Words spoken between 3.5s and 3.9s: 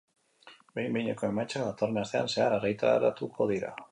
dira.